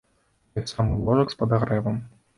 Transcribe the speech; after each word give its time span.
Той 0.55 0.65
самы 0.71 0.97
ложак 1.09 1.27
з 1.35 1.39
падагрэвам. 1.43 2.05